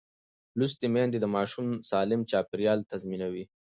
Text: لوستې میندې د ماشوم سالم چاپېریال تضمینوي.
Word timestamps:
لوستې 0.57 0.87
میندې 0.93 1.17
د 1.21 1.25
ماشوم 1.35 1.67
سالم 1.89 2.21
چاپېریال 2.31 2.79
تضمینوي. 2.91 3.43